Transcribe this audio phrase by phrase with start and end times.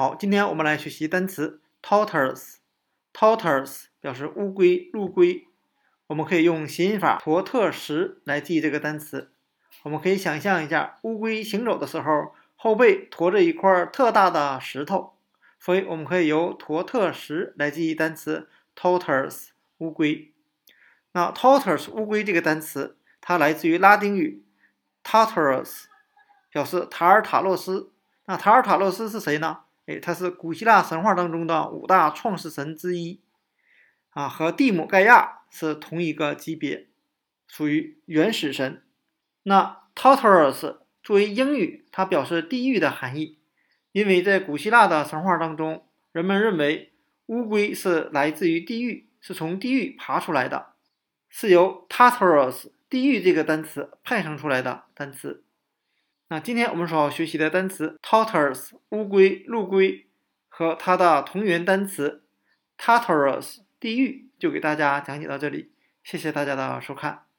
[0.00, 2.54] 好，今天我们来学习单词 tortoise。
[3.12, 5.46] tortoise 表示乌龟、陆龟。
[6.06, 9.30] 我们可以用谐音法“驼特石”来记这个单词。
[9.82, 15.12] 我们可以想象一下，乌龟行走的时候，后背驮着一块特大的石头，
[15.58, 20.32] 所以我们可以由“驼特石”来记忆单词 tortoise 乌龟。
[21.12, 24.42] 那 tortoise 乌龟这个单词，它来自于拉丁语
[25.04, 25.84] Tartarus，
[26.50, 27.92] 表示塔尔塔洛斯。
[28.24, 29.58] 那塔尔塔洛斯是谁呢？
[29.90, 33.20] 哎，他是古希腊神话当中的五大创世神之一，
[34.10, 36.86] 啊，和蒂姆盖亚是同一个级别，
[37.48, 38.84] 属于原始神。
[39.42, 43.38] 那 Tartarus 作为英语，它表示地狱的含义，
[43.90, 46.92] 因为在古希腊的神话当中，人们认为
[47.26, 50.74] 乌龟是来自于地狱，是从地狱爬出来的，
[51.28, 55.42] 是由 Tartarus 地狱这个单词派生出来的单词。
[56.32, 60.06] 那今天我们所要学习的单词 tortoise 乌龟、陆龟
[60.48, 62.22] 和它的同源单词
[62.78, 65.72] Tartarus 地狱，就给大家讲解到这里。
[66.04, 67.29] 谢谢大家的收看。